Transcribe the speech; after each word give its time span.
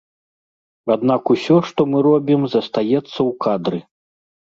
Аднак 0.93 1.23
усё, 1.35 1.55
што 1.71 1.79
мы 1.91 1.97
робім, 2.07 2.41
застаецца 2.55 2.97
ў 2.97 3.29
кадры. 3.47 3.79